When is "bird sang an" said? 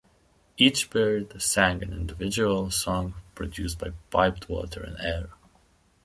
0.89-1.93